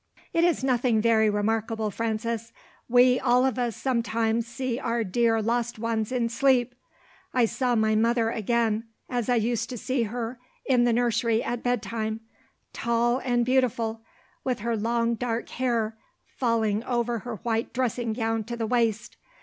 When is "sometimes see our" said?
3.77-5.03